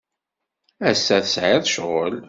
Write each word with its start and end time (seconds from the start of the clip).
Ass-a, 0.89 1.17
tesɛid 1.23 1.63
ccɣel? 1.71 2.13